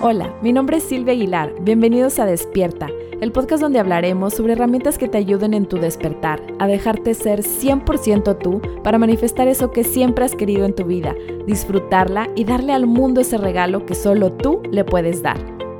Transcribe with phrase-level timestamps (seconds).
[0.00, 1.52] Hola, mi nombre es Silvia Aguilar.
[1.60, 2.86] Bienvenidos a Despierta,
[3.20, 7.40] el podcast donde hablaremos sobre herramientas que te ayuden en tu despertar, a dejarte ser
[7.40, 11.16] 100% tú para manifestar eso que siempre has querido en tu vida,
[11.48, 15.38] disfrutarla y darle al mundo ese regalo que solo tú le puedes dar.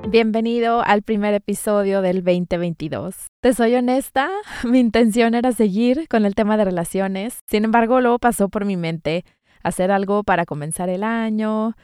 [0.09, 3.29] Bienvenido al primer episodio del 2022.
[3.41, 4.31] Te soy honesta,
[4.65, 8.77] mi intención era seguir con el tema de relaciones, sin embargo luego pasó por mi
[8.77, 9.25] mente
[9.63, 11.75] hacer algo para comenzar el año,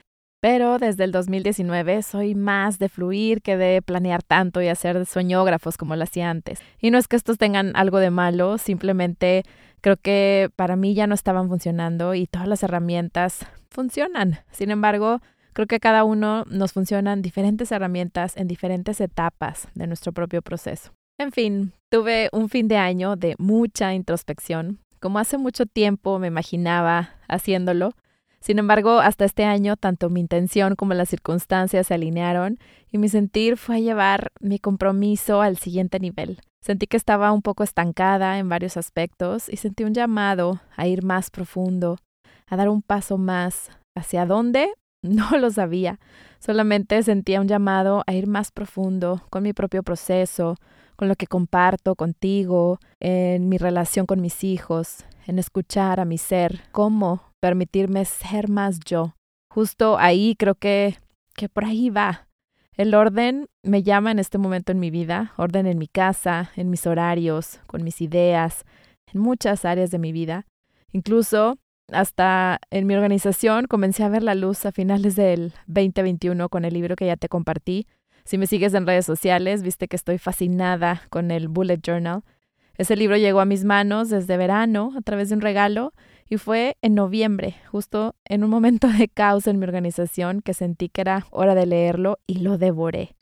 [0.45, 5.79] pero desde el 2019 soy más de fluir que de planear tanto y hacer sueñógrafos
[5.79, 6.61] como lo hacía antes.
[6.79, 9.45] Y no es que estos tengan algo de malo, simplemente
[9.81, 14.41] creo que para mí ya no estaban funcionando y todas las herramientas funcionan.
[14.53, 15.23] Sin embargo,
[15.55, 20.93] creo que cada uno nos funcionan diferentes herramientas en diferentes etapas de nuestro propio proceso.
[21.19, 24.79] En fin, tuve un fin de año de mucha introspección.
[25.01, 27.95] Como hace mucho tiempo me imaginaba haciéndolo,
[28.45, 32.59] sin embargo, hasta este año, tanto mi intención como las circunstancias se alinearon
[32.93, 36.43] y mi sentir fue llevar mi compromiso al siguiente nivel.
[36.63, 41.03] Sentí que estaba un poco estancada en varios aspectos y sentí un llamado a ir
[41.03, 41.97] más profundo,
[42.47, 43.71] a dar un paso más.
[43.97, 44.75] ¿Hacia dónde?
[45.05, 46.01] No lo sabía.
[46.41, 50.57] Solamente sentía un llamado a ir más profundo con mi propio proceso,
[50.97, 56.17] con lo que comparto contigo, en mi relación con mis hijos, en escuchar a mi
[56.17, 59.15] ser, cómo permitirme ser más yo.
[59.53, 60.97] Justo ahí creo que,
[61.35, 62.27] que por ahí va.
[62.73, 66.71] El orden me llama en este momento en mi vida, orden en mi casa, en
[66.71, 68.65] mis horarios, con mis ideas,
[69.13, 70.47] en muchas áreas de mi vida.
[70.93, 71.59] Incluso
[71.93, 76.75] hasta en mi organización comencé a ver la luz a finales del 2021 con el
[76.75, 77.87] libro que ya te compartí.
[78.25, 82.23] Si me sigues en redes sociales, viste que estoy fascinada con el Bullet Journal
[82.77, 85.93] ese libro llegó a mis manos desde verano a través de un regalo
[86.29, 90.89] y fue en noviembre, justo en un momento de caos en mi organización que sentí
[90.89, 93.15] que era hora de leerlo y lo devoré.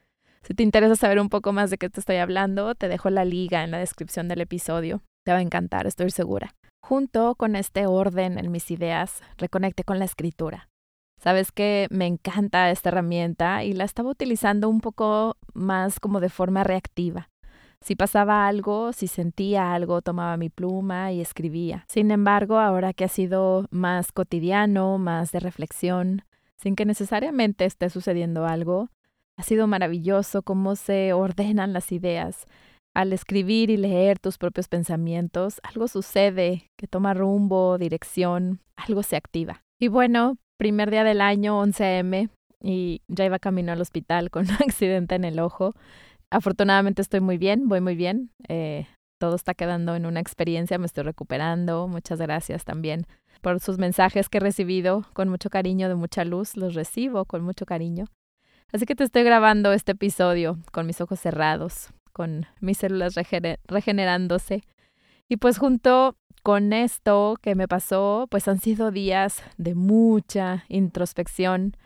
[0.42, 3.24] Si te interesa saber un poco más de qué te estoy hablando, te dejo la
[3.24, 5.02] liga en la descripción del episodio.
[5.24, 6.54] Te va a encantar, estoy segura.
[6.82, 10.68] Junto con este orden en mis ideas, reconecté con la escritura.
[11.16, 16.28] Sabes que me encanta esta herramienta y la estaba utilizando un poco más como de
[16.28, 17.30] forma reactiva.
[17.80, 21.84] Si pasaba algo, si sentía algo, tomaba mi pluma y escribía.
[21.88, 26.24] Sin embargo, ahora que ha sido más cotidiano, más de reflexión,
[26.56, 28.88] sin que necesariamente esté sucediendo algo,
[29.36, 32.46] ha sido maravilloso cómo se ordenan las ideas.
[32.94, 39.16] Al escribir y leer tus propios pensamientos, algo sucede que toma rumbo, dirección, algo se
[39.16, 39.62] activa.
[39.78, 42.28] Y bueno, primer día del año, 11M,
[42.62, 45.74] y ya iba camino al hospital con un accidente en el ojo.
[46.30, 48.30] Afortunadamente estoy muy bien, voy muy bien.
[48.48, 48.86] Eh,
[49.18, 51.88] todo está quedando en una experiencia, me estoy recuperando.
[51.88, 53.06] Muchas gracias también
[53.40, 56.56] por sus mensajes que he recibido con mucho cariño, de mucha luz.
[56.56, 58.06] Los recibo con mucho cariño.
[58.72, 64.62] Así que te estoy grabando este episodio con mis ojos cerrados, con mis células regenerándose.
[65.28, 71.76] Y pues junto con esto que me pasó, pues han sido días de mucha introspección,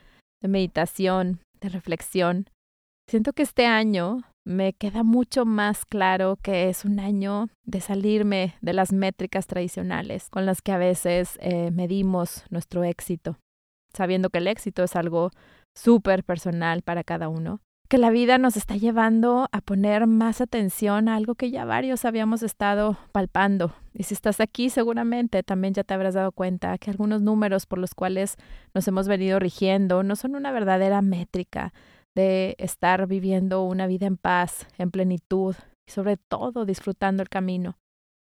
[0.42, 2.50] de meditación, de reflexión.
[3.08, 8.54] Siento que este año me queda mucho más claro que es un año de salirme
[8.60, 13.38] de las métricas tradicionales con las que a veces eh, medimos nuestro éxito,
[13.92, 15.30] sabiendo que el éxito es algo
[15.76, 21.08] súper personal para cada uno, que la vida nos está llevando a poner más atención
[21.08, 23.74] a algo que ya varios habíamos estado palpando.
[23.94, 27.78] Y si estás aquí, seguramente también ya te habrás dado cuenta que algunos números por
[27.78, 28.36] los cuales
[28.74, 31.72] nos hemos venido rigiendo no son una verdadera métrica
[32.16, 35.54] de estar viviendo una vida en paz, en plenitud
[35.88, 37.76] y sobre todo disfrutando el camino.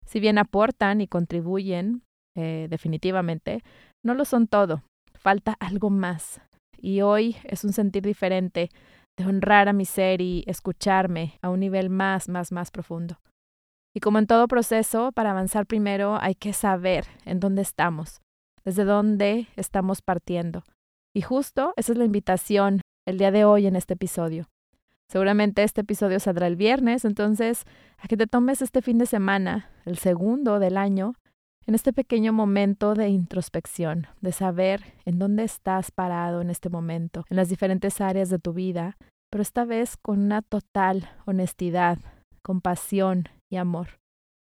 [0.06, 2.02] Si bien aportan y contribuyen,
[2.36, 3.62] eh, definitivamente,
[4.04, 4.82] no lo son todo.
[5.14, 6.40] Falta algo más.
[6.78, 8.70] Y hoy es un sentir diferente
[9.16, 13.20] de honrar a mi ser y escucharme a un nivel más, más, más profundo.
[13.94, 18.20] Y como en todo proceso, para avanzar primero hay que saber en dónde estamos,
[18.64, 20.64] desde dónde estamos partiendo.
[21.12, 24.48] Y justo esa es la invitación el día de hoy en este episodio.
[25.08, 27.64] Seguramente este episodio saldrá el viernes, entonces
[27.98, 31.14] a que te tomes este fin de semana, el segundo del año,
[31.66, 37.24] en este pequeño momento de introspección, de saber en dónde estás parado en este momento,
[37.28, 38.96] en las diferentes áreas de tu vida,
[39.30, 41.98] pero esta vez con una total honestidad,
[42.42, 44.00] compasión y amor.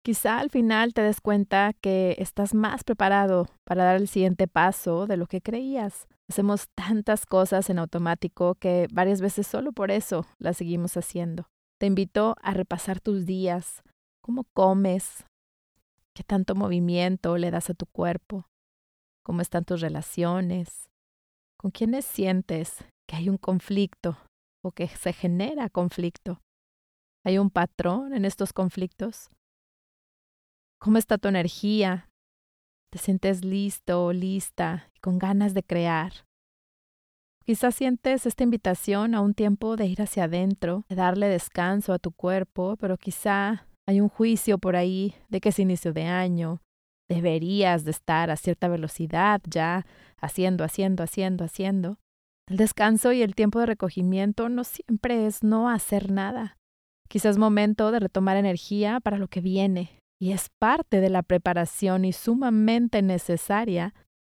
[0.04, 5.06] Quizá al final te des cuenta que estás más preparado para dar el siguiente paso
[5.06, 6.06] de lo que creías.
[6.28, 11.46] Hacemos tantas cosas en automático que varias veces solo por eso las seguimos haciendo.
[11.80, 13.82] Te invito a repasar tus días,
[14.22, 15.24] cómo comes,
[16.14, 18.46] qué tanto movimiento le das a tu cuerpo,
[19.24, 20.88] cómo están tus relaciones,
[21.58, 24.16] con quiénes sientes que hay un conflicto
[24.62, 26.40] o que se genera conflicto.
[27.24, 29.30] ¿Hay un patrón en estos conflictos?
[30.78, 32.10] ¿Cómo está tu energía?
[32.90, 36.12] ¿Te sientes listo o lista y con ganas de crear?
[37.44, 41.98] Quizás sientes esta invitación a un tiempo de ir hacia adentro, de darle descanso a
[41.98, 46.60] tu cuerpo, pero quizá hay un juicio por ahí de que es inicio de año,
[47.08, 49.86] deberías de estar a cierta velocidad ya,
[50.18, 51.98] haciendo, haciendo, haciendo, haciendo.
[52.48, 56.56] El descanso y el tiempo de recogimiento no siempre es no hacer nada.
[57.08, 62.04] Quizás momento de retomar energía para lo que viene, y es parte de la preparación
[62.04, 63.94] y sumamente necesaria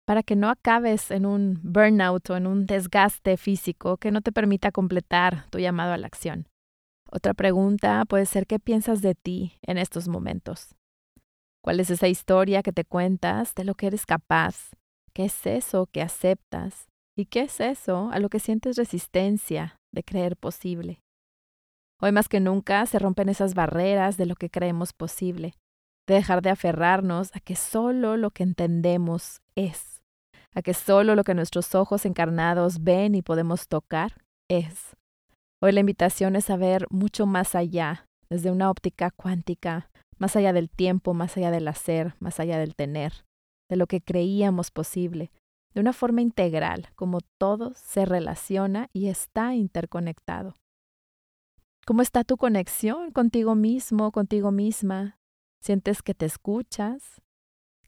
[0.06, 4.32] para que no acabes en un burnout o en un desgaste físico que no te
[4.32, 6.48] permita completar tu llamado a la acción.
[7.16, 10.76] Otra pregunta puede ser qué piensas de ti en estos momentos.
[11.64, 14.72] ¿Cuál es esa historia que te cuentas de lo que eres capaz?
[15.14, 16.90] ¿Qué es eso que aceptas?
[17.16, 21.00] ¿Y qué es eso a lo que sientes resistencia de creer posible?
[22.02, 25.54] Hoy más que nunca se rompen esas barreras de lo que creemos posible,
[26.08, 30.02] de dejar de aferrarnos a que solo lo que entendemos es,
[30.54, 34.98] a que solo lo que nuestros ojos encarnados ven y podemos tocar es.
[35.62, 40.54] Hoy la invitación es a ver mucho más allá, desde una óptica cuántica, más allá
[40.54, 43.26] del tiempo, más allá del hacer, más allá del tener,
[43.70, 45.32] de lo que creíamos posible,
[45.74, 50.56] de una forma integral, como todo se relaciona y está interconectado.
[51.86, 55.18] ¿Cómo está tu conexión contigo mismo, contigo misma?
[55.62, 57.22] ¿Sientes que te escuchas?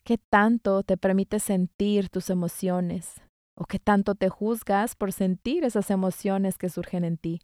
[0.03, 3.21] ¿Qué tanto te permite sentir tus emociones?
[3.57, 7.41] ¿O qué tanto te juzgas por sentir esas emociones que surgen en ti?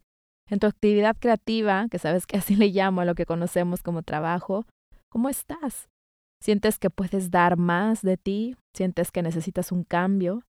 [0.54, 4.04] En tu actividad creativa, que sabes que así le llamo a lo que conocemos como
[4.04, 4.68] trabajo,
[5.10, 5.90] ¿cómo estás?
[6.44, 8.56] ¿Sientes que puedes dar más de ti?
[8.76, 10.44] ¿Sientes que necesitas un cambio?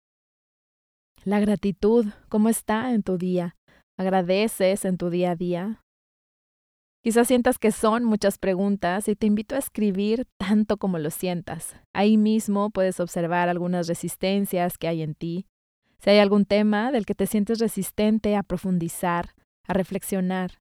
[1.25, 3.57] La gratitud, ¿cómo está en tu día?
[3.99, 5.81] ¿Agradeces en tu día a día?
[7.03, 11.77] Quizás sientas que son muchas preguntas y te invito a escribir tanto como lo sientas.
[11.95, 15.47] Ahí mismo puedes observar algunas resistencias que hay en ti.
[16.01, 19.31] Si hay algún tema del que te sientes resistente a profundizar,
[19.67, 20.59] a reflexionar.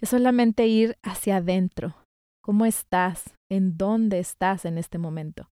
[0.00, 1.94] Es solamente ir hacia adentro.
[2.42, 3.34] ¿Cómo estás?
[3.48, 5.48] ¿En dónde estás en este momento?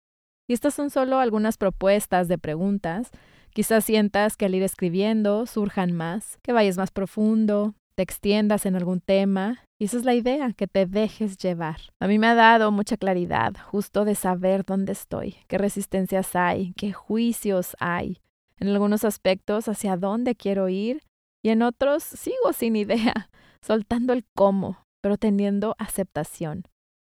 [0.48, 3.10] Y estas son solo algunas propuestas de preguntas.
[3.50, 8.76] Quizás sientas que al ir escribiendo surjan más, que vayas más profundo, te extiendas en
[8.76, 9.64] algún tema.
[9.78, 11.80] Y esa es la idea, que te dejes llevar.
[12.00, 16.72] A mí me ha dado mucha claridad justo de saber dónde estoy, qué resistencias hay,
[16.74, 18.20] qué juicios hay,
[18.58, 21.02] en algunos aspectos hacia dónde quiero ir
[21.43, 23.31] y en otros sigo sin idea,
[23.62, 26.64] soltando el cómo, pero teniendo aceptación.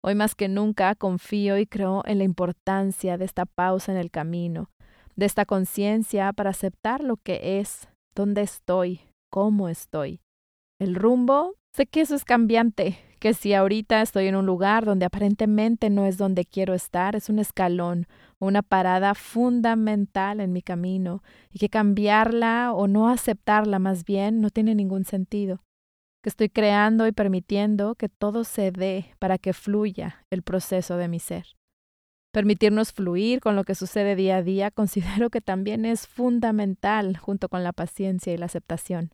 [0.06, 4.12] Hoy más que nunca confío y creo en la importancia de esta pausa en el
[4.12, 4.70] camino,
[5.16, 10.20] de esta conciencia para aceptar lo que es, dónde estoy, cómo estoy.
[10.80, 15.06] El rumbo, sé que eso es cambiante, que si ahorita estoy en un lugar donde
[15.06, 18.06] aparentemente no es donde quiero estar, es un escalón,
[18.38, 24.50] una parada fundamental en mi camino y que cambiarla o no aceptarla más bien no
[24.50, 25.64] tiene ningún sentido.
[26.22, 31.08] Que estoy creando y permitiendo que todo se dé para que fluya el proceso de
[31.08, 31.46] mi ser.
[32.34, 37.48] Permitirnos fluir con lo que sucede día a día considero que también es fundamental junto
[37.48, 39.14] con la paciencia y la aceptación.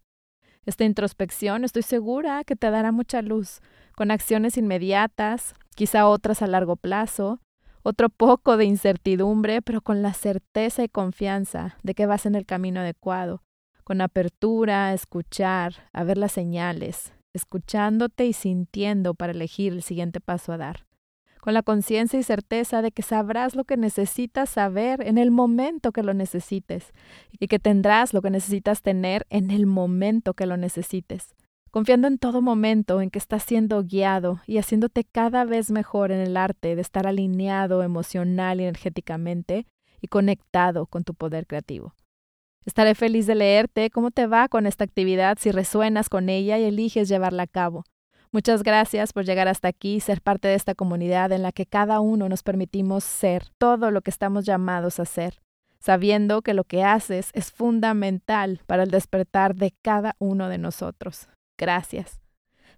[0.66, 3.62] Esta introspección estoy segura que te dará mucha luz,
[3.96, 7.40] con acciones inmediatas, quizá otras a largo plazo,
[7.84, 12.46] otro poco de incertidumbre, pero con la certeza y confianza de que vas en el
[12.46, 13.44] camino adecuado,
[13.84, 20.20] con apertura a escuchar, a ver las señales, escuchándote y sintiendo para elegir el siguiente
[20.20, 20.86] paso a dar,
[21.42, 25.92] con la conciencia y certeza de que sabrás lo que necesitas saber en el momento
[25.92, 26.94] que lo necesites
[27.32, 31.36] y que tendrás lo que necesitas tener en el momento que lo necesites
[31.72, 36.20] confiando en todo momento en que estás siendo guiado y haciéndote cada vez mejor en
[36.20, 39.66] el arte de estar alineado emocional y energéticamente
[40.02, 41.94] y conectado con tu poder creativo.
[42.66, 46.64] Estaré feliz de leerte cómo te va con esta actividad si resuenas con ella y
[46.64, 47.84] eliges llevarla a cabo.
[48.32, 51.66] Muchas gracias por llegar hasta aquí y ser parte de esta comunidad en la que
[51.66, 55.42] cada uno nos permitimos ser todo lo que estamos llamados a ser,
[55.80, 61.28] sabiendo que lo que haces es fundamental para el despertar de cada uno de nosotros.
[61.58, 62.20] Gracias.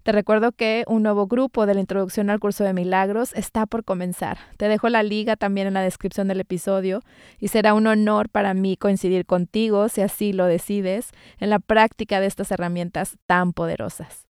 [0.03, 3.83] Te recuerdo que un nuevo grupo de la introducción al curso de milagros está por
[3.83, 4.37] comenzar.
[4.55, 7.01] Te dejo la liga también en la descripción del episodio
[7.39, 12.21] y será un honor para mí coincidir contigo, si así lo decides, en la práctica
[12.21, 14.30] de estas herramientas tan poderosas.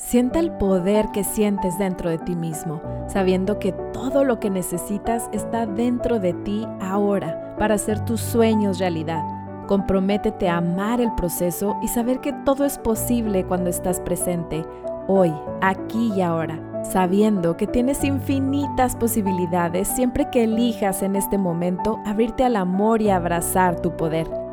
[0.00, 5.28] Sienta el poder que sientes dentro de ti mismo, sabiendo que todo lo que necesitas
[5.32, 9.24] está dentro de ti ahora para hacer tus sueños realidad.
[9.66, 14.64] Comprométete a amar el proceso y saber que todo es posible cuando estás presente,
[15.08, 21.98] hoy, aquí y ahora, sabiendo que tienes infinitas posibilidades siempre que elijas en este momento
[22.06, 24.47] abrirte al amor y abrazar tu poder.